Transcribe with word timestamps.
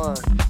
one. 0.00 0.49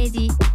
Crazy. 0.00 0.49